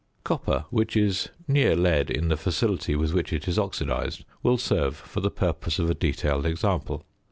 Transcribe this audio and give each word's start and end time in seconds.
Copper, 0.23 0.65
which 0.71 0.97
is 0.97 1.29
near 1.47 1.75
lead 1.75 2.09
in 2.09 2.29
the 2.29 2.35
facility 2.35 2.95
with 2.95 3.13
which 3.13 3.31
it 3.31 3.47
is 3.47 3.59
oxidised, 3.59 4.25
will 4.41 4.57
serve 4.57 4.95
for 4.95 5.19
the 5.19 5.29
purpose 5.29 5.77
of 5.77 5.91
a 5.91 5.93
detailed 5.93 6.47
example. 6.47 7.05